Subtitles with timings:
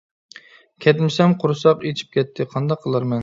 [0.85, 3.19] كەتمىسەم قۇرساق ئىچىپ كەتتى، قانداق قىلارمەن.